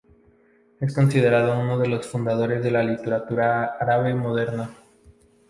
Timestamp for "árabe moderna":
3.79-4.71